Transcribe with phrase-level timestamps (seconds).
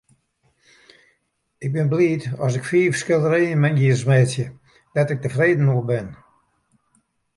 [1.65, 4.45] Ik bin bliid as ik fiif skilderijen jiers meitsje
[4.93, 6.07] dêr't ik tefreden oer bin.